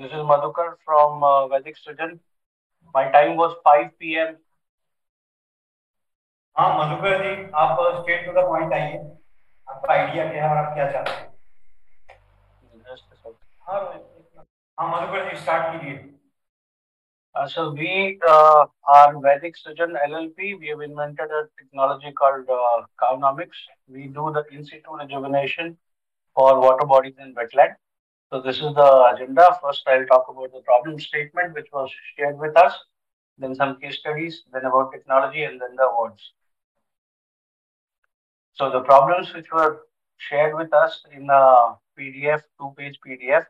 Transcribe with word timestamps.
This 0.00 0.12
is 0.12 0.24
Madhukar 0.28 0.76
from 0.82 1.22
uh, 1.22 1.46
Vedic 1.48 1.76
Surgeon. 1.76 2.20
My 2.94 3.10
time 3.10 3.36
was 3.36 3.54
5 3.64 3.88
p.m. 3.98 4.36
हाँ 6.58 6.68
मधुकर 6.78 7.22
जी 7.24 7.32
आप 7.62 7.78
state 7.96 8.24
to 8.26 8.32
the 8.32 8.44
point 8.46 8.72
आइए 8.72 8.96
आपका 9.68 9.92
idea 9.94 10.24
क्या 10.30 10.44
है 10.44 10.50
और 10.50 10.56
आप 10.56 10.72
क्या 10.74 10.86
चाहते 10.92 11.12
हैं 11.12 11.28
हाँ 14.78 14.88
मधुकर 14.92 15.28
जी 15.30 15.36
स्टार्ट 15.42 15.68
कीजिए 15.74 15.98
uh, 17.34 17.46
so 17.56 17.66
we 17.82 18.18
uh, 18.28 18.64
are 18.96 19.20
Vedic 19.26 19.60
Surgeon 19.64 19.94
LLP. 20.06 20.58
We 20.58 20.68
have 20.68 20.80
invented 20.80 21.36
a 21.40 21.44
technology 21.58 22.14
called 22.22 22.56
uh, 22.60 22.80
Cownomics. 23.04 23.62
We 23.86 24.08
do 24.18 24.32
the 24.38 24.46
in 24.50 24.64
situ 24.64 24.98
rejuvenation 25.04 25.76
for 26.36 26.58
water 26.58 26.86
bodies 26.86 27.24
in 27.26 27.34
wetland. 27.34 27.78
So 28.32 28.40
this 28.40 28.56
is 28.56 28.74
the 28.74 29.12
agenda. 29.12 29.58
First, 29.60 29.82
I'll 29.88 30.06
talk 30.06 30.26
about 30.28 30.52
the 30.52 30.60
problem 30.60 31.00
statement, 31.00 31.52
which 31.52 31.66
was 31.72 31.90
shared 32.16 32.38
with 32.38 32.56
us, 32.56 32.72
then 33.38 33.56
some 33.56 33.80
case 33.80 33.98
studies, 33.98 34.44
then 34.52 34.64
about 34.64 34.92
technology, 34.92 35.42
and 35.42 35.60
then 35.60 35.74
the 35.74 35.82
awards. 35.82 36.32
So 38.52 38.70
the 38.70 38.82
problems 38.82 39.34
which 39.34 39.50
were 39.50 39.80
shared 40.18 40.54
with 40.54 40.72
us 40.72 41.02
in 41.10 41.28
a 41.28 41.74
PDF, 41.98 42.42
two-page 42.60 43.00
PDF, 43.04 43.46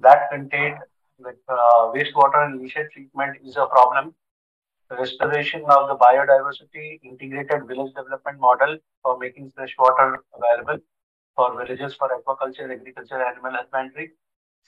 that 0.00 0.30
contained 0.30 0.76
with 1.18 1.36
uh, 1.48 1.92
wastewater 1.94 2.44
and 2.44 2.60
leachate 2.60 2.90
treatment 2.90 3.38
is 3.42 3.56
a 3.56 3.66
problem. 3.66 4.14
Restoration 4.90 5.62
of 5.68 5.88
the 5.88 5.96
biodiversity, 5.96 7.00
integrated 7.04 7.66
village 7.66 7.94
development 7.94 8.38
model 8.38 8.76
for 9.02 9.16
making 9.16 9.50
fresh 9.52 9.74
water 9.78 10.18
available 10.36 10.82
for 11.36 11.56
villages 11.56 11.94
for 11.94 12.08
aquaculture, 12.08 12.70
agriculture, 12.70 13.22
animal 13.22 13.52
husbandry, 13.52 14.12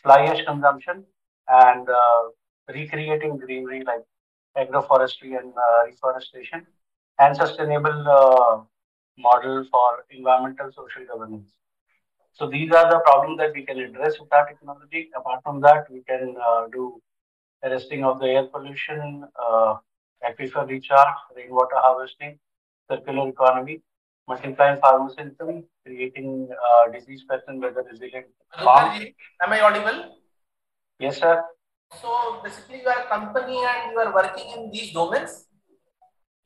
fly 0.02 0.24
ash 0.26 0.44
consumption, 0.44 1.04
and 1.48 1.88
uh, 1.88 2.22
recreating 2.68 3.36
greenery 3.36 3.82
like 3.84 4.04
agroforestry 4.56 5.38
and 5.38 5.52
uh, 5.56 5.86
reforestation, 5.86 6.66
and 7.18 7.36
sustainable 7.36 8.08
uh, 8.08 8.60
model 9.18 9.64
for 9.70 10.04
environmental 10.10 10.70
social 10.72 11.04
governance. 11.06 11.50
So 12.32 12.48
these 12.48 12.72
are 12.72 12.90
the 12.90 13.00
problems 13.00 13.38
that 13.38 13.52
we 13.54 13.64
can 13.64 13.78
address 13.78 14.18
with 14.18 14.32
our 14.32 14.46
technology. 14.46 15.10
Apart 15.14 15.42
from 15.42 15.60
that, 15.60 15.90
we 15.90 16.02
can 16.02 16.34
uh, 16.42 16.66
do 16.72 17.00
arresting 17.62 18.04
of 18.04 18.20
the 18.20 18.26
air 18.26 18.44
pollution, 18.44 19.24
uh, 19.36 19.76
aquifer 20.26 20.66
recharge, 20.66 21.14
rainwater 21.36 21.76
harvesting, 21.76 22.38
circular 22.90 23.28
economy, 23.28 23.82
multiplying 24.28 24.80
farmers 24.80 25.14
income, 25.18 25.64
creating 25.84 26.48
uh, 26.50 26.90
disease 26.92 27.24
pest 27.28 27.44
and 27.48 27.60
weather 27.60 27.84
resilient 27.90 28.26
farm. 28.62 29.00
Am 29.42 29.52
I 29.52 29.60
audible? 29.60 30.16
Yes, 30.98 31.18
sir. 31.18 31.42
So 32.00 32.40
basically, 32.42 32.80
you 32.82 32.88
are 32.88 33.04
a 33.04 33.08
company 33.08 33.58
and 33.58 33.92
you 33.92 33.98
are 33.98 34.14
working 34.14 34.46
in 34.56 34.70
these 34.70 34.92
domains. 34.92 35.46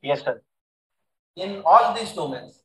Yes, 0.01 0.23
sir. 0.23 0.41
In 1.35 1.61
all 1.65 1.93
these 1.93 2.11
domains. 2.13 2.63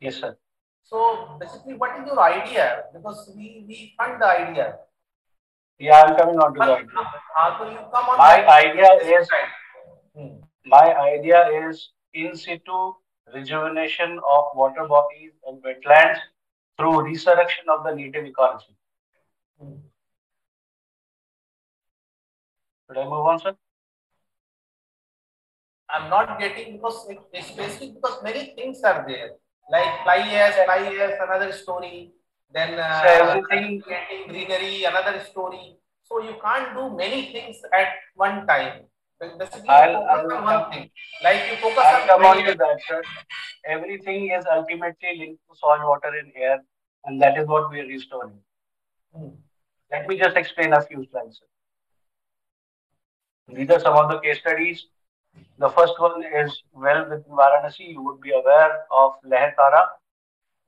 Yes, 0.00 0.16
sir. 0.16 0.36
So 0.84 1.36
basically, 1.40 1.74
what 1.74 1.98
is 2.00 2.06
your 2.06 2.20
idea? 2.20 2.84
Because 2.92 3.32
we, 3.36 3.64
we 3.66 3.94
fund 3.98 4.20
the 4.20 4.26
idea. 4.26 4.76
Yeah, 5.78 6.02
I'm 6.02 6.16
coming 6.16 6.38
on 6.38 6.52
to 6.54 6.58
that. 6.60 6.84
Uh, 7.40 7.58
so 7.58 7.70
you 7.70 7.78
come 7.92 8.04
on 8.10 8.18
My 8.18 8.46
idea 8.46 9.18
is 9.18 9.28
Hmm. 10.14 10.42
my 10.66 10.86
idea 11.00 11.40
is 11.68 11.90
in 12.12 12.34
situ 12.34 12.78
rejuvenation 13.34 14.18
of 14.18 14.44
water 14.54 14.86
bodies 14.86 15.32
and 15.46 15.62
wetlands 15.62 16.18
through 16.76 17.04
resurrection 17.04 17.64
of 17.68 17.84
the 17.84 17.94
native 17.94 18.24
ecology. 18.24 18.76
Should 22.86 22.98
I 22.98 23.04
move 23.04 23.26
on, 23.26 23.38
sir? 23.38 23.54
I'm 25.88 26.08
not 26.08 26.38
getting 26.38 26.76
because 26.76 27.08
it- 27.10 27.18
especially 27.34 27.92
because 27.92 28.22
many 28.22 28.54
things 28.54 28.82
are 28.82 29.04
there. 29.06 29.30
Like 29.70 30.02
fly 30.04 30.18
ash, 30.42 30.58
fly 30.64 30.82
ash, 31.04 31.18
another 31.26 31.52
story. 31.52 32.12
Then 32.50 32.78
uh, 32.78 33.02
So 33.02 33.08
everything- 33.08 33.80
creating 33.82 34.28
greenery, 34.28 34.84
another 34.84 35.20
story. 35.24 35.78
So 36.02 36.20
you 36.20 36.34
can't 36.42 36.74
do 36.74 36.90
many 36.96 37.30
things 37.32 37.62
at 37.72 37.94
one 38.14 38.46
time. 38.46 38.89
Basically, 39.20 39.68
I'll- 39.68 39.94
focus 40.06 40.32
I'll 40.32 40.32
on 40.32 40.44
one 40.44 40.70
thing. 40.72 40.90
Like 41.22 41.50
you 41.50 41.56
focus 41.56 41.84
I'll 41.84 42.02
on 42.02 42.08
come 42.08 42.26
on 42.26 42.44
to 42.44 42.54
that, 42.54 42.80
sir. 42.88 43.02
Everything 43.66 44.30
is 44.30 44.46
ultimately 44.50 45.18
linked 45.18 45.42
to 45.48 45.56
soil, 45.56 45.88
water, 45.88 46.12
and 46.20 46.32
air, 46.34 46.58
and 47.04 47.20
that 47.20 47.36
is 47.38 47.46
what 47.46 47.70
we 47.70 47.80
are 47.80 47.86
restoring. 47.86 48.38
Hmm. 49.14 49.28
Let 49.90 50.06
me 50.08 50.16
just 50.18 50.36
explain 50.36 50.72
a 50.72 50.80
few 50.82 51.06
slides. 51.10 51.40
sir. 51.40 51.46
These 53.56 53.70
are 53.70 53.80
some 53.80 53.96
of 53.96 54.08
the 54.10 54.18
case 54.20 54.38
studies. 54.38 54.86
The 55.58 55.68
first 55.68 56.00
one 56.00 56.22
is 56.24 56.62
well 56.72 57.02
within 57.08 57.24
Varanasi. 57.40 57.88
You 57.88 58.02
would 58.02 58.20
be 58.20 58.30
aware 58.32 58.84
of 58.90 59.14
Lahartara. 59.24 59.82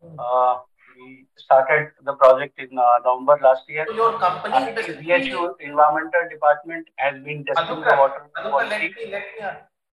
Hmm. 0.02 0.16
Uh, 0.19 0.58
we 0.97 1.26
started 1.36 1.91
the 2.04 2.14
project 2.14 2.58
in 2.58 2.78
uh, 2.78 2.84
November 3.04 3.38
last 3.42 3.69
year. 3.69 3.86
So 3.88 3.94
your 3.94 4.19
company 4.19 4.54
And 4.56 4.75
basically. 4.75 5.04
BHU 5.04 5.54
Environmental 5.60 6.25
Department 6.30 6.88
has 6.97 7.22
been 7.22 7.44
testing 7.44 7.80
the 7.80 7.97
water 8.03 8.30
quality. 8.34 8.70
let 8.70 8.82
me, 8.82 9.10
let 9.10 9.25
me, 9.38 9.44
uh, 9.47 9.54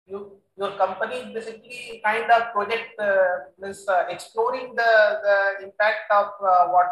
you, 0.07 0.33
your 0.57 0.71
company 0.73 1.17
is 1.17 1.35
basically 1.35 2.01
kind 2.05 2.31
of 2.31 2.53
project, 2.53 2.99
uh, 2.99 3.51
means, 3.59 3.87
uh, 3.89 4.05
exploring 4.09 4.75
the, 4.75 4.91
the 5.27 5.65
impact 5.65 6.11
of, 6.11 6.27
uh, 6.43 6.69
what, 6.69 6.89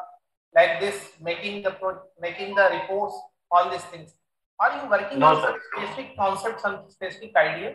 like 0.54 0.80
this, 0.80 1.12
making 1.20 1.62
the 1.62 1.70
pro, 1.70 1.98
making 2.20 2.54
the 2.54 2.68
reports, 2.72 3.14
all 3.50 3.70
these 3.70 3.84
things. 3.84 4.14
Are 4.60 4.82
you 4.82 4.90
working 4.90 5.18
No, 5.18 5.26
on 5.26 5.42
some 5.42 5.58
specific 5.72 6.16
concept, 6.16 6.60
some 6.60 6.80
specific 6.88 7.34
idea? 7.36 7.74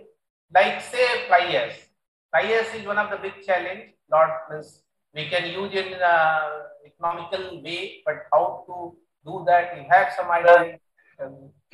Like 0.53 0.81
say 0.81 1.05
fly 1.27 1.39
ash. 1.61 1.77
Fly 2.31 2.43
ash 2.53 2.73
is 2.75 2.85
one 2.85 2.97
of 2.97 3.09
the 3.09 3.17
big 3.17 3.33
challenge, 3.45 3.91
lot 4.09 4.29
means 4.49 4.83
we 5.17 5.27
can 5.29 5.47
use 5.51 5.73
in 5.73 5.93
uh, 5.95 6.49
economical 6.85 7.61
way, 7.63 8.03
but 8.05 8.27
how 8.31 8.63
to 8.67 8.95
do 9.25 9.43
that, 9.47 9.75
you 9.75 9.85
have 9.89 10.13
some 10.15 10.29
idea? 10.29 10.77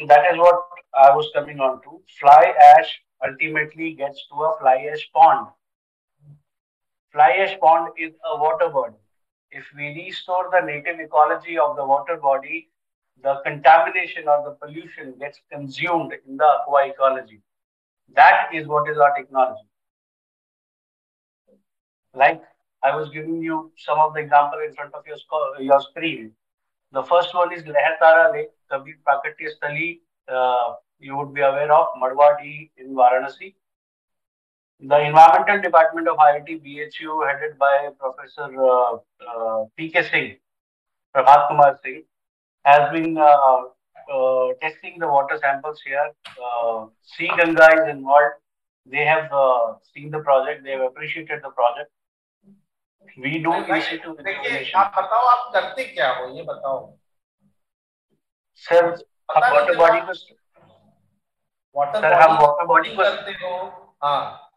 That 0.08 0.24
is 0.31 0.38
what 0.38 0.62
I 0.98 1.14
was 1.16 1.30
coming 1.36 1.59
on 1.59 1.81
to. 1.84 2.02
Fly 2.20 2.54
ash 2.78 3.02
ultimately 3.28 3.94
gets 3.94 4.26
to 4.30 4.44
a 4.44 4.58
fly 4.59 4.88
ash 4.92 5.09
pond. 5.14 5.48
Fly 7.12 7.31
ash 7.46 7.59
pond 7.59 7.92
is 7.98 8.14
a 8.31 8.38
water 8.38 8.70
body. 8.70 8.96
If 9.52 9.66
we 9.78 9.88
restore 10.06 10.50
the 10.52 10.66
native 10.66 11.00
ecology 11.00 11.60
of 11.60 11.75
the 11.75 11.86
water 11.86 12.18
body, 12.18 12.70
the 13.22 13.42
contamination 13.46 14.28
or 14.28 14.44
the 14.46 14.56
pollution 14.66 15.16
gets 15.20 15.40
consumed 15.52 16.14
in 16.28 16.38
the 16.38 16.46
aqua 16.46 16.88
ecology. 16.88 17.42
That 18.16 18.50
is 18.54 18.68
what 18.68 18.90
is 18.90 18.98
our 18.98 19.16
technology. 19.16 19.68
Like 22.16 22.42
I 22.83 22.95
was 22.95 23.09
giving 23.09 23.41
you 23.41 23.71
some 23.77 23.99
of 23.99 24.13
the 24.13 24.19
example 24.19 24.59
in 24.59 24.73
front 24.73 24.94
of 24.94 25.05
your, 25.07 25.17
sco- 25.17 25.57
your 25.59 25.81
screen. 25.81 26.31
The 26.91 27.03
first 27.03 27.33
one 27.33 27.53
is 27.53 27.63
Lahartara 27.63 28.31
Lake, 28.33 28.51
Kabir 28.69 28.95
Prakatya 29.07 29.49
Sthal. 29.55 29.99
Uh, 30.27 30.75
you 30.99 31.16
would 31.17 31.33
be 31.33 31.41
aware 31.41 31.71
of 31.71 31.88
Madwadi 32.01 32.69
in 32.77 32.94
Varanasi. 32.94 33.55
The 34.79 34.99
Environmental 34.99 35.61
Department 35.61 36.07
of 36.09 36.17
IIT 36.17 36.61
BHU, 36.63 37.27
headed 37.27 37.57
by 37.57 37.89
Professor 37.97 38.49
uh, 38.61 38.97
uh, 39.27 39.65
P.K. 39.77 40.03
Singh, 40.09 40.38
Prabhat 41.15 41.47
Kumar 41.47 41.79
Singh, 41.83 42.03
has 42.65 42.91
been 42.91 43.17
uh, 43.17 43.63
uh, 44.13 44.47
testing 44.61 45.00
the 45.00 45.07
water 45.07 45.39
samples 45.41 45.81
here. 45.85 46.09
Uh, 46.27 46.88
cGanga 47.17 47.81
is 47.81 47.89
involved. 47.89 48.35
They 48.85 49.05
have 49.05 49.31
uh, 49.31 49.75
seen 49.94 50.11
the 50.11 50.19
project. 50.19 50.63
They 50.65 50.71
have 50.71 50.81
appreciated 50.81 51.39
the 51.44 51.50
project. 51.50 51.89
We 53.19 53.40
don't 53.40 53.69
आप 54.75 54.94
बताओ 54.97 55.25
आप 55.28 55.52
करते 55.53 55.84
क्या 55.86 56.09
हो? 56.12 56.28
ये 56.36 56.44
बताओ। 56.44 56.80
Sir 58.63 58.86
आप 58.86 59.54
water 59.54 59.75
body 59.77 60.00
को 60.00 60.13
हम 61.75 62.38
वाटर 62.38 62.66
बॉडी 62.66 62.95
करते 62.95 63.31
हो 63.44 63.56
हाँ। 64.04 64.50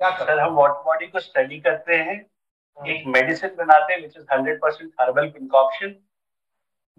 सर 0.00 0.38
हम 0.40 0.54
वाटर 0.54 0.82
बॉडी 0.84 1.06
को 1.06 1.20
स्टडी 1.20 1.58
करते 1.60 1.96
हैं। 1.96 2.16
हाँ। 2.78 2.86
एक 2.86 3.06
मेडिसिन 3.16 3.54
बनाते 3.56 3.92
हैं 3.92 4.00
which 4.00 4.16
is 4.16 4.26
hundred 4.32 4.60
percent 4.62 4.92
herbal 5.00 5.28
concoction 5.30 5.94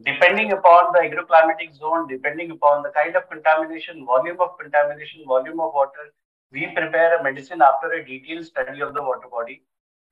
depending 0.06 0.52
upon 0.54 0.92
the 0.92 1.04
agroclimatic 1.06 1.72
zone 1.72 2.06
depending 2.08 2.52
upon 2.52 2.82
the 2.84 2.92
kind 2.96 3.16
of 3.18 3.24
contamination 3.34 4.02
volume 4.08 4.38
of 4.46 4.52
contamination 4.62 5.24
volume 5.28 5.60
of 5.62 5.76
water 5.78 6.12
we 6.54 6.66
prepare 6.76 7.14
a 7.14 7.22
medicine 7.24 7.62
after 7.62 8.00
a 8.00 8.04
detail 8.06 8.44
study 8.44 8.82
of 8.82 8.92
the 8.94 9.04
water 9.08 9.28
body 9.28 9.62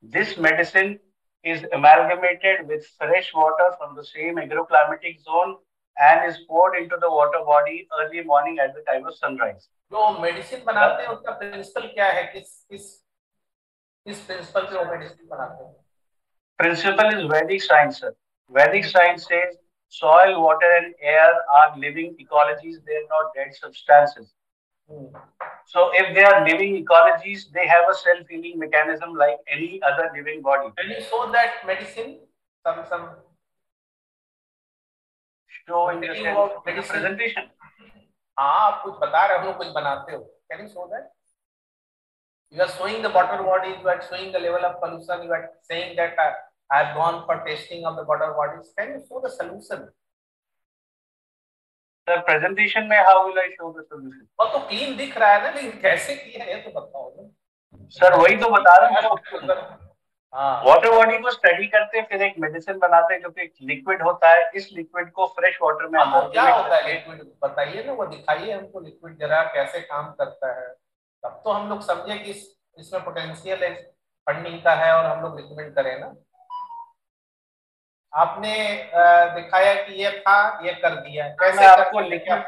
this 0.03 0.37
medicine 0.37 0.99
is 1.45 1.65
amalgamated 1.73 2.67
with 2.69 2.87
fresh 2.99 3.31
water 3.35 3.69
from 3.79 3.95
the 3.95 4.05
same 4.05 4.37
agroclimatic 4.37 5.23
zone 5.23 5.57
and 5.97 6.29
is 6.29 6.39
poured 6.49 6.77
into 6.77 6.97
the 7.01 7.11
water 7.11 7.45
body 7.47 7.87
early 8.01 8.23
morning 8.25 8.59
at 8.59 8.75
the 8.75 8.85
time 8.91 9.07
of 9.07 9.17
sunrise 9.23 9.69
जो 9.93 10.11
medicine 10.21 10.65
बनाते 10.67 11.03
हैं 11.03 11.11
उसका 11.11 11.33
principal 11.39 11.87
क्या 11.95 12.07
है 12.13 12.23
किस 12.33 12.49
किस 12.71 12.93
किस 14.07 14.21
principal 14.27 14.63
पे 14.71 14.77
वो 14.77 14.85
मेडिसिन 14.85 15.27
बनाते 15.29 15.65
हैं 15.65 15.85
principle 16.59 17.09
is 17.09 17.25
Vedic 17.31 17.63
science, 17.63 17.99
sir. 17.99 18.15
Vedic 18.51 18.85
science 18.85 19.27
says 19.27 19.57
soil, 19.89 20.41
water, 20.41 20.71
and 20.79 20.95
air 21.01 21.31
are 21.57 21.79
living 21.79 22.17
ecologies. 22.21 22.77
They 22.85 22.97
are 22.97 23.09
not 23.09 23.33
dead 23.35 23.55
substances. 23.55 24.33
Hmm. 24.89 25.07
So 25.67 25.91
if 25.95 26.15
they 26.15 26.25
are 26.25 26.45
living 26.47 26.85
ecologies, 26.85 27.51
they 27.53 27.67
have 27.67 27.85
a 27.91 27.95
self-healing 27.95 28.59
mechanism 28.59 29.15
like 29.15 29.39
any 29.51 29.81
other 29.83 30.11
living 30.15 30.43
body. 30.43 30.71
Can 30.79 30.91
you 30.91 31.03
show 31.03 31.31
that 31.33 31.67
medicine? 31.67 32.19
Some 32.67 32.85
some 32.89 33.09
show 35.67 35.89
in 35.89 36.01
the 36.01 36.09
presentation. 36.65 37.51
हाँ 38.39 38.55
आप 38.61 38.83
कुछ 38.83 38.95
बता 39.01 39.25
रहे 39.27 39.37
हो 39.37 39.41
हम 39.41 39.47
लोग 39.47 39.57
कुछ 39.59 39.69
बनाते 39.75 40.13
हो 40.13 40.19
can 40.53 40.61
you 40.61 40.69
show 40.69 40.87
that 40.95 41.11
you 42.55 42.63
are 42.63 42.73
showing 42.73 43.03
the 43.05 43.11
water 43.15 43.37
bodies 43.45 43.79
you 43.85 43.91
are 43.93 44.01
showing 44.09 44.33
the 44.33 44.41
level 44.45 44.65
of 44.69 44.75
pollution 44.81 45.23
you 45.27 45.33
are 45.37 45.45
saying 45.69 45.95
that 46.01 46.19
uh, 46.25 46.33
I 46.71 46.81
have 46.81 46.91
gone 46.97 47.17
for 47.29 47.37
testing 47.47 47.87
of 47.91 47.97
the 48.01 48.05
water 48.11 48.29
bodies 48.41 48.73
can 48.79 48.93
you 48.95 49.01
show 49.09 49.23
the 49.25 49.31
solution 49.37 49.87
The 52.10 52.18
presentation 52.30 52.90
में 52.90 52.98
how 53.08 53.18
will 53.26 53.40
I 53.42 53.50
show 53.58 53.74
the 53.74 53.84
solution? 53.84 54.24
वो 54.40 54.46
तो 54.54 54.60
clean 54.70 54.98
दिख 54.98 55.18
रहा 55.18 55.34
है 55.34 55.44
ना 55.44 55.50
लेकिन 55.52 55.80
कैसे 55.82 56.16
किया 56.16 56.46
है 56.46 56.62
तो 56.62 56.80
बताओ 56.80 57.10
ना 57.12 57.30
सर 57.98 58.16
वही 58.20 58.36
तो 58.38 58.50
बता 58.52 58.76
रहा 58.82 59.08
हूँ। 59.08 59.18
वाटर 60.66 60.90
बॉडी 60.92 61.18
को 61.18 61.32
स्टडी 61.32 61.68
करते 61.68 62.02
फिर 62.10 62.22
एक 62.22 62.34
मेडिसिन 62.40 62.78
बनाते 62.80 63.14
हैं 63.14 63.22
जो 63.22 63.30
कि 63.30 63.50
लिक्विड 63.68 64.02
होता 64.04 64.30
है। 64.32 64.50
इस 64.56 64.68
लिक्विड 64.74 65.12
को 65.12 65.26
फ्रेश 65.38 65.58
वाटर 65.62 65.88
में 65.88 66.00
हम 66.00 66.28
क्या 66.32 66.44
होता 66.44 66.76
है 66.76 66.82
लिक्विड 66.88 67.22
बताइए 67.44 67.84
ना 67.84 67.94
वो 67.94 68.06
दिखाइए 68.06 68.52
हमको 68.52 68.80
लिक्विड 68.80 69.18
जरा 69.20 69.42
कैसे 69.56 69.80
काम 69.82 70.12
करता 70.20 70.54
है। 70.60 70.68
तब 71.24 71.42
तो 71.46 71.52
हम 71.52 71.70
लोग 71.70 71.82
समझे 71.84 72.18
कि 72.18 72.32
इस, 72.32 72.44
इसमें 72.78 73.04
पोटेंशियल 73.06 73.64
है 73.64 73.74
फंडिंग 74.28 74.62
का 74.64 74.74
है 74.76 74.92
और 74.94 75.06
हम 75.06 75.22
लोग 75.24 75.38
रिकमेंड 75.38 75.74
करें 75.76 76.00
ना। 76.00 76.14
आपने 78.14 78.54
दिखाया 79.36 79.74
कि 79.84 79.94
ये 80.04 80.12
था 80.20 80.38
ये 80.66 80.74
कर 80.82 80.96
दिया। 80.96 81.28
कैसे 81.42 81.66
आपको 81.66 82.00
लिक्विड 82.00 82.44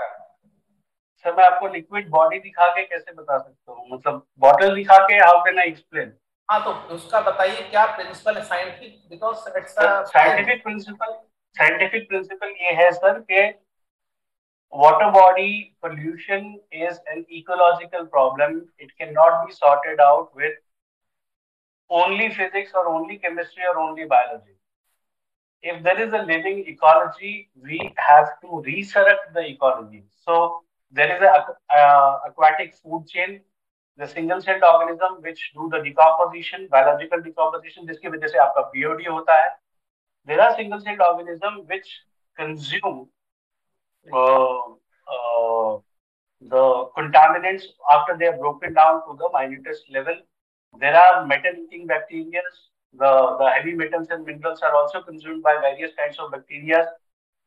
सर 1.25 1.35
मैं 1.35 1.45
आपको 1.45 1.67
लिक्विड 1.73 2.09
बॉडी 2.09 2.39
दिखा 2.39 2.67
के 2.75 2.83
कैसे 2.83 3.11
बता 3.11 3.37
सकता 3.37 3.71
हूँ? 3.71 3.87
मतलब 3.91 4.25
बॉटल 4.39 4.75
दिखा 4.75 4.97
के 5.07 5.15
हाउ 5.15 5.43
कैन 5.45 5.59
आई 5.59 5.67
एक्सप्लेन 5.67 6.13
हाँ 6.49 6.63
तो 6.63 6.71
उसका 6.95 7.21
बताइए 7.21 7.61
क्या 7.69 7.85
प्रिंसिपल 7.95 8.37
है 8.37 8.43
scientific 8.45 9.09
because 9.09 9.57
it's 9.57 9.75
scientific 10.11 10.63
principle 10.63 11.13
scientific 11.55 12.07
principle 12.09 12.55
ये 12.61 12.73
है 12.83 12.91
सर 12.91 13.19
कि 13.31 13.51
water 14.73 15.07
body 15.13 15.53
pollution 15.85 16.45
is 16.81 16.99
an 17.13 17.23
ecological 17.37 18.05
problem. 18.11 18.53
It 18.77 18.91
cannot 18.99 19.33
be 19.47 19.55
sorted 19.55 20.03
out 20.03 20.29
with 20.33 20.53
only 21.89 22.27
physics 22.37 22.77
or 22.81 22.83
only 22.91 23.17
chemistry 23.17 23.67
or 23.71 23.73
only 23.85 24.05
biology. 24.13 24.55
if 25.62 25.82
there 25.82 26.00
is 26.00 26.12
a 26.12 26.22
living 26.22 26.64
ecology 26.66 27.50
we 27.62 27.78
have 27.96 28.28
to 28.40 28.62
resurrect 28.66 29.32
the 29.34 29.44
ecology 29.50 30.04
so 30.24 30.62
there 30.90 31.16
is 31.16 31.22
a 31.22 31.76
uh, 31.76 32.18
aquatic 32.28 32.74
food 32.74 33.06
chain 33.08 33.40
the 33.96 34.06
single 34.06 34.40
celled 34.40 34.62
organism 34.62 35.22
which 35.22 35.52
do 35.54 35.68
the 35.70 35.82
decomposition, 35.82 36.68
biological 36.70 37.20
decomposition, 37.22 37.86
जिसकी 37.86 38.08
वजह 38.08 38.28
से 38.28 38.38
आपका 38.38 38.62
BOD 38.72 39.06
होता 39.08 39.36
है. 39.42 39.50
There 40.26 40.40
are 40.40 40.54
single 40.56 40.80
celled 40.80 41.00
organism 41.00 41.66
which 41.66 41.88
consume 42.36 43.08
uh, 44.12 44.60
uh, 45.14 45.78
the 46.40 46.64
contaminants 46.98 47.62
after 47.90 48.16
they 48.18 48.26
are 48.26 48.36
broken 48.36 48.74
down 48.74 49.00
to 49.08 49.16
the 49.16 49.30
minutest 49.32 49.90
level. 49.90 50.16
There 50.78 50.94
are 50.94 51.26
metal 51.26 51.52
eating 51.64 51.86
bacteria. 51.86 52.42
The, 52.95 53.37
the 53.39 53.49
heavy 53.49 53.73
metals 53.73 54.07
and 54.09 54.25
minerals 54.25 54.61
are 54.61 54.75
also 54.75 55.01
consumed 55.01 55.43
by 55.43 55.55
various 55.61 55.91
kinds 55.95 56.19
of 56.19 56.31
bacteria. 56.31 56.89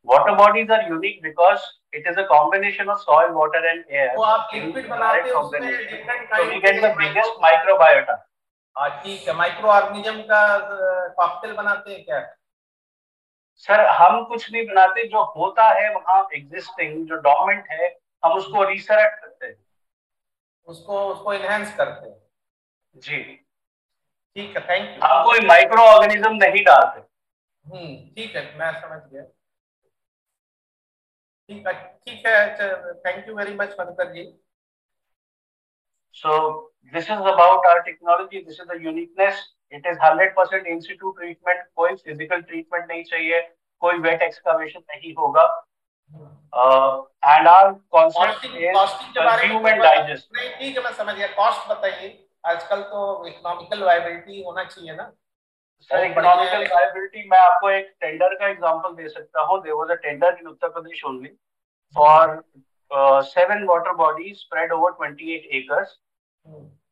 Water 0.07 0.35
bodies 0.35 0.69
are 0.69 0.81
unique 0.83 1.21
because 1.21 1.59
it 1.93 2.05
is 2.07 2.17
a 2.17 2.25
combination 2.25 2.89
of 2.89 3.01
soil, 3.01 3.33
water, 3.33 3.61
and 3.71 3.83
air. 3.89 4.11
तो 4.15 4.21
आप 4.21 4.49
liquid 4.53 4.87
बनाते 4.89 5.29
हो 5.29 5.39
उसमें 5.41 5.61
different 5.61 6.29
kind 6.29 6.53
we 6.53 6.61
get 6.61 6.81
the 6.81 6.93
biggest 6.97 7.39
microbiota. 7.45 8.17
हाँ 8.75 8.89
ठीक 9.03 9.27
है 9.27 9.33
micro 9.33 9.69
organism 9.71 10.21
का 10.31 10.41
cocktail 11.19 11.53
बनाते 11.55 11.91
हैं 11.91 12.03
क्या 12.05 12.19
सर 13.65 13.85
हम 13.97 14.23
कुछ 14.29 14.51
नहीं 14.51 14.65
बनाते 14.67 15.07
जो 15.07 15.23
होता 15.35 15.69
है 15.73 15.93
वहाँ 15.93 16.27
एग्जिस्टिंग 16.35 17.05
जो 17.07 17.15
डॉमेंट 17.27 17.67
है 17.71 17.87
हम 18.23 18.33
उसको 18.37 18.63
रिसरेक्ट 18.69 19.21
करते 19.21 19.45
हैं 19.45 19.55
उसको 20.67 20.99
उसको 21.13 21.33
इनहेंस 21.33 21.75
करते 21.77 22.09
हैं 22.09 22.99
जी 23.07 23.21
ठीक 24.35 24.57
है 24.57 24.63
थैंक 24.69 24.89
यू 24.89 25.07
हम 25.07 25.23
कोई 25.25 25.45
माइक्रो 25.47 25.83
ऑर्गेनिज्म 25.89 26.31
नहीं 26.35 26.63
डालते 26.65 26.99
हम्म 27.65 27.95
ठीक 28.15 28.35
है 28.35 28.43
मैं 28.57 28.71
समझ 28.81 29.01
गया 29.11 29.23
ठीक 31.49 31.67
है 31.67 31.73
ठीक 31.73 32.25
है 32.25 32.93
thank 33.05 33.27
you 33.27 33.35
very 33.35 33.53
much 33.55 33.75
Madhukar 33.79 34.11
ji 34.13 34.31
So 36.15 36.69
this 36.93 37.05
is 37.05 37.19
about 37.29 37.65
our 37.65 37.83
technology. 37.83 38.41
This 38.41 38.59
is 38.59 38.67
the 38.67 38.75
uniqueness. 38.81 39.39
It 39.71 39.85
is 39.85 39.97
100% 39.99 40.65
in 40.65 40.81
situ 40.81 41.09
treatment. 41.17 41.65
कोई 41.75 41.95
physical 42.03 42.43
treatment 42.43 42.87
नहीं 42.87 43.03
चाहिए 43.03 43.41
कोई 43.81 43.99
wet 44.05 44.23
excavation 44.27 44.83
नहीं 44.83 45.13
होगा 45.15 45.43
uh, 46.53 47.01
and 47.23 47.47
our 47.47 47.73
concept 47.91 48.15
costing, 48.15 48.55
is 48.61 48.77
costing 48.77 49.11
consume 49.17 49.67
and 49.67 49.81
digest. 49.81 50.29
नहीं 50.31 50.49
ठीक 50.59 50.77
है 50.77 50.83
मैं 50.83 50.93
समझ 50.93 51.15
गया 51.15 51.27
कॉस्ट 51.35 51.67
बताइए 51.71 52.09
आजकल 52.51 52.81
तो 52.93 53.27
इकोनॉमिकल 53.27 53.83
वायबिलिटी 53.83 54.43
होना 54.43 54.63
चाहिए 54.63 54.95
ना 54.95 55.11
इकोनॉमिकल 56.05 56.65
वायबिलिटी 56.73 57.27
मैं 57.29 57.39
आपको 57.39 57.69
एक 57.69 57.93
टेंडर 58.01 58.33
का 58.39 58.47
एग्जांपल 58.47 58.95
दे 58.95 59.09
सकता 59.09 59.41
हूँ 59.41 59.61
there 59.63 59.75
was 59.75 59.91
a 59.91 60.01
tender 60.07 60.37
in 60.39 60.47
Uttar 60.47 60.69
Pradesh 60.77 61.03
only 61.05 61.29
for 61.95 62.41
seven 63.29 63.63
water 63.67 63.93
bodies 64.01 64.35
spread 64.39 64.71
over 64.71 64.91
28 65.01 65.45
acres 65.59 65.97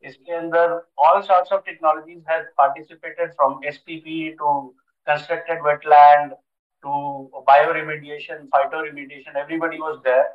इसके 0.04 0.34
अंदर 0.36 0.80
all 1.08 1.22
sorts 1.28 1.52
of 1.52 1.64
technologies 1.66 2.22
have 2.28 2.48
participated 2.62 3.36
from 3.36 3.60
SPP 3.72 4.16
to 4.40 4.54
constructed 5.08 5.60
wetland 5.60 6.34
to 6.84 7.30
bioremediation, 7.48 8.48
phytoremediation. 8.50 9.36
Everybody 9.36 9.80
was 9.80 10.00
there. 10.04 10.26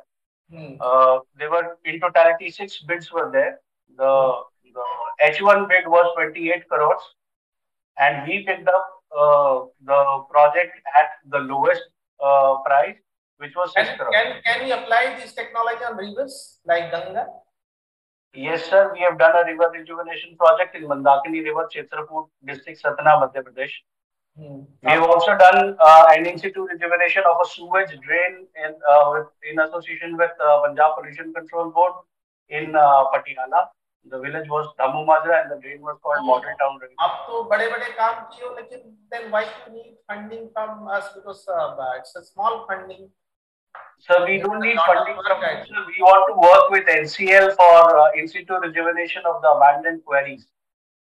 Hmm. 0.51 0.73
Uh, 0.79 1.19
there 1.37 1.51
were 1.51 1.77
in 1.85 1.99
totality 1.99 2.49
six 2.49 2.79
bids 2.79 3.11
were 3.11 3.29
there. 3.31 3.59
The, 3.99 4.05
the 4.05 4.28
H1 5.33 5.67
bid 5.69 5.87
was 5.87 6.11
28 6.15 6.67
crores, 6.67 7.01
and 7.97 8.27
we 8.27 8.43
picked 8.45 8.67
up 8.67 8.87
uh, 9.17 9.65
the 9.85 10.23
project 10.29 10.73
at 10.99 11.09
the 11.29 11.39
lowest 11.39 11.81
uh, 12.23 12.57
price, 12.65 12.95
which 13.37 13.55
was 13.55 13.71
can, 13.75 13.97
crores. 13.97 14.13
Can, 14.13 14.41
can 14.45 14.65
we 14.65 14.71
apply 14.71 15.17
this 15.19 15.33
technology 15.33 15.83
on 15.83 15.97
rivers 15.97 16.59
like 16.65 16.91
Ganga? 16.91 17.27
Yes, 18.33 18.69
sir. 18.69 18.91
We 18.93 18.99
have 19.01 19.17
done 19.17 19.35
a 19.35 19.45
river 19.45 19.71
rejuvenation 19.73 20.37
project 20.37 20.75
in 20.75 20.83
Mandakini 20.83 21.43
River, 21.43 21.67
Chitrakoot 21.73 22.27
district, 22.45 22.83
Satna, 22.83 23.17
Madhya 23.17 23.41
Pradesh. 23.43 23.71
Hmm. 24.37 24.61
We 24.83 24.91
have 24.91 25.03
also 25.03 25.35
done 25.35 25.75
uh, 25.79 26.05
an 26.15 26.27
in-situ 26.27 26.67
rejuvenation 26.67 27.23
of 27.29 27.37
a 27.43 27.49
sewage 27.49 27.89
drain 28.05 28.45
in, 28.63 28.75
uh, 28.87 29.11
with, 29.13 29.27
in 29.49 29.59
association 29.59 30.15
with 30.15 30.31
uh, 30.39 30.61
Punjab 30.61 30.95
Pollution 30.95 31.33
Control 31.33 31.71
Board 31.71 31.93
in 32.49 32.75
uh, 32.75 33.05
Patiala. 33.11 33.67
The 34.05 34.19
village 34.19 34.47
was 34.49 34.67
Dhammu 34.79 35.05
Majra 35.05 35.41
and 35.43 35.51
the 35.51 35.61
drain 35.61 35.81
was 35.81 35.97
called 36.01 36.25
Model 36.25 36.53
Town 36.59 36.77
Drain. 36.79 36.95
आप 37.01 37.25
तो 37.27 37.43
बड़े-बड़े 37.49 37.89
काम 37.97 38.21
किए 38.33 38.45
हो 38.45 38.53
लेकिन 38.55 38.83
then 39.11 39.31
why 39.31 39.43
you 39.43 39.73
need 39.73 39.95
funding 40.07 40.49
from 40.53 40.87
us 40.97 41.09
because 41.15 41.47
uh, 41.47 41.97
it's 41.97 42.15
a 42.15 42.23
small 42.23 42.65
funding 42.67 43.09
so 43.99 44.25
we 44.25 44.37
don't 44.39 44.61
need 44.61 44.77
funding 44.87 45.15
from 45.15 45.41
council. 45.41 45.75
We 45.87 46.01
want 46.01 46.23
to 46.29 46.35
work 46.47 46.69
with 46.71 46.85
NCL 46.87 47.55
for 47.55 47.97
uh, 48.03 48.11
in 48.15 48.27
situ 48.27 48.59
rejuvenation 48.61 49.25
of 49.25 49.41
the 49.41 49.49
abandoned 49.49 50.05
quarries. 50.05 50.47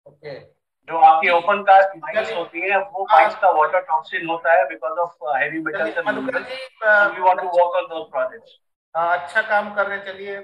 Okay. 0.06 0.42
जो 0.88 0.98
आपकी 1.00 1.30
open 1.30 1.62
cast 1.68 1.96
mines 1.98 2.32
होती 2.36 2.62
है 2.62 2.78
वो 2.78 3.04
mines 3.12 3.36
का 3.42 3.50
water 3.58 3.82
toxin 3.90 4.28
होता 4.30 4.54
है 4.54 4.64
because 4.70 4.98
of 5.00 5.30
heavy 5.36 5.60
metals 5.68 5.98
and 5.98 6.18
minerals 6.18 6.48
we 7.16 7.22
want 7.22 7.40
to 7.42 7.48
work 7.48 7.76
on 7.82 7.88
those 7.92 8.08
projects 8.16 8.58
अच्छा 8.96 9.42
काम 9.42 9.74
कर 9.76 9.88
रहे 9.88 10.00
चलिए 10.06 10.36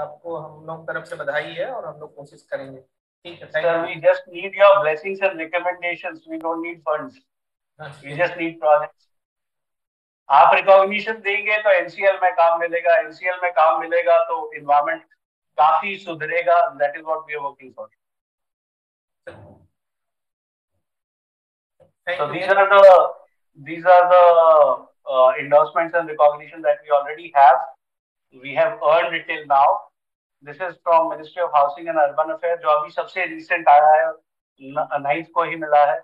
आपको 0.00 0.36
हम 0.36 0.66
लोग 0.66 0.86
तरफ़ 0.88 1.04
से 1.04 1.16
बधाई 1.16 1.52
है 1.52 1.66
और 1.66 1.84
हम 1.86 2.00
लोग 2.00 2.14
कोशिश 2.16 2.42
करेंगे। 2.50 2.80
ठीक 2.80 3.42
है 3.42 3.46
sir 3.50 3.86
we 3.86 3.94
just 4.00 4.28
need 4.28 4.58
your 4.58 4.78
blessings 4.80 5.22
and 5.22 5.38
recommendations 5.40 6.24
we 6.28 6.38
don't 6.38 6.62
need 6.64 6.80
funds 6.88 8.02
we 8.04 8.16
just 8.16 8.36
need 8.38 8.58
projects 8.60 9.08
आप 10.28 10.54
रिकॉग्निशन 10.54 11.20
देंगे 11.20 11.56
तो 11.62 11.70
एनसीएल 11.70 12.18
में 12.22 12.32
काम 12.34 12.60
मिलेगा। 12.60 12.96
एनसीएल 12.98 13.38
में 13.42 13.52
काम 13.52 13.80
मिलेगा 13.80 14.18
तो 14.24 14.52
इन्वायरमेंट 14.54 15.02
काफ़ी 15.58 15.96
सुधरेगा। 16.04 16.58
That 16.68 16.96
is 16.96 17.02
what 17.04 17.26
we 17.28 17.34
are 17.34 17.40
working 17.40 17.72
for 17.76 17.88
so 22.06 22.24
these 22.28 22.48
are 22.52 22.62
the 22.70 22.78
these 23.66 23.84
are 23.86 24.04
the 24.12 24.22
uh, 25.12 25.32
endorsements 25.38 25.94
and 25.94 26.08
recognition 26.08 26.62
that 26.62 26.78
we 26.84 26.90
already 26.90 27.32
have. 27.34 27.58
We 28.42 28.54
have 28.54 28.78
earned 28.92 29.14
it 29.14 29.26
till 29.28 29.46
now. 29.46 29.68
This 30.40 30.56
is 30.56 30.74
from 30.82 31.10
Ministry 31.10 31.42
of 31.42 31.50
Housing 31.54 31.88
and 31.88 31.98
Urban 31.98 32.30
Affairs, 32.34 32.60
जो 32.62 32.68
अभी 32.68 32.90
सबसे 32.94 33.26
recent 33.32 33.68
आया 33.68 33.92
है 33.96 34.12
ninth 34.60 35.28
को 35.34 35.42
ही 35.50 35.56
मिला 35.56 35.84
है। 35.90 36.00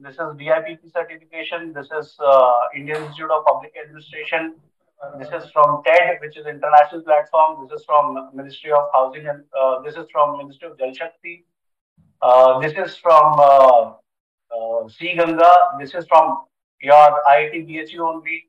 This 0.00 0.14
is 0.14 0.34
BIPP 0.40 0.90
certification, 0.92 1.72
this 1.72 1.88
is 2.00 2.16
uh, 2.20 2.52
Indian 2.74 3.02
Institute 3.04 3.30
of 3.30 3.44
Public 3.44 3.72
Administration, 3.84 4.54
this 5.18 5.28
is 5.28 5.50
from 5.50 5.82
TED, 5.84 6.18
which 6.20 6.36
is 6.36 6.46
international 6.46 7.02
platform, 7.02 7.66
this 7.66 7.80
is 7.80 7.84
from 7.84 8.30
Ministry 8.32 8.70
of 8.72 8.86
Housing, 8.94 9.26
and 9.26 9.42
uh, 9.60 9.80
this 9.80 9.96
is 9.96 10.06
from 10.12 10.36
Ministry 10.38 10.68
of 10.68 10.78
Jal 10.78 10.92
Shakti, 10.92 11.44
uh, 12.22 12.58
this 12.60 12.72
is 12.72 12.96
from 12.96 13.32
uh, 13.38 13.92
uh 14.50 14.82
cGanga, 14.98 15.52
this 15.80 15.94
is 15.94 16.06
from 16.06 16.44
your 16.80 17.22
IIT 17.30 17.66
BHU 17.68 18.00
only, 18.00 18.47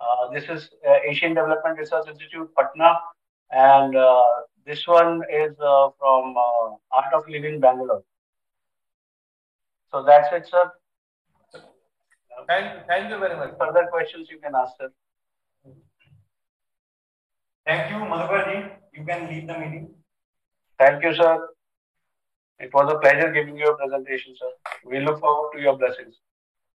uh, 0.00 0.30
this 0.32 0.44
is 0.44 0.70
uh, 0.88 0.96
Asian 1.04 1.34
Development 1.34 1.78
Research 1.78 2.08
Institute, 2.08 2.48
Patna, 2.56 2.98
and 3.50 3.96
uh, 3.96 4.22
this 4.64 4.86
one 4.86 5.22
is 5.32 5.52
uh, 5.60 5.88
from 5.98 6.36
uh, 6.36 6.76
Art 6.92 7.12
of 7.14 7.28
Living, 7.28 7.60
Bangalore. 7.60 8.02
So 9.90 10.04
that's 10.04 10.28
it, 10.32 10.46
sir. 10.48 10.70
Thank, 12.46 12.86
thank 12.86 13.10
you 13.10 13.18
very 13.18 13.36
much. 13.36 13.54
Further 13.58 13.88
questions 13.90 14.28
you 14.30 14.38
can 14.38 14.54
ask, 14.54 14.72
sir. 14.78 14.90
Thank 17.66 17.90
you, 17.90 17.96
Madhukarji. 17.96 18.70
You 18.94 19.04
can 19.04 19.28
leave 19.28 19.46
the 19.46 19.58
meeting. 19.58 19.90
Thank 20.78 21.02
you, 21.02 21.14
sir. 21.14 21.48
It 22.60 22.72
was 22.72 22.92
a 22.92 22.98
pleasure 22.98 23.32
giving 23.32 23.56
you 23.56 23.66
a 23.66 23.76
presentation, 23.76 24.34
sir. 24.38 24.50
We 24.84 25.00
look 25.00 25.20
forward 25.20 25.50
to 25.54 25.60
your 25.60 25.76
blessings. 25.76 26.14